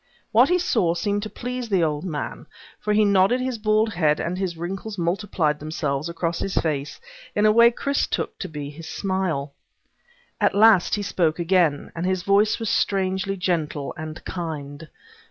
[0.31, 2.47] What he saw seemed to please the old man
[2.79, 6.99] for he nodded his bald head and his wrinkles multiplied themselves across his face
[7.35, 9.53] in a way Chris took to be his smile.
[10.39, 14.87] At last he spoke again, and his voice was strangely gentle and kind.